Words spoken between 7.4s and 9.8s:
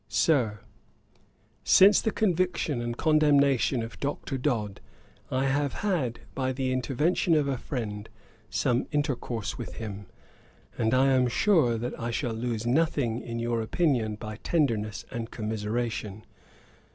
a friend, some intercourse with